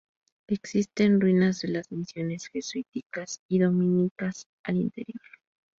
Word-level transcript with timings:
Existen 0.47 1.21
ruinas 1.21 1.61
de 1.61 1.67
las 1.67 1.91
misiones 1.91 2.47
jesuíticas 2.47 3.39
y 3.47 3.59
dominicas 3.59 4.47
al 4.63 4.77
interior. 4.77 5.21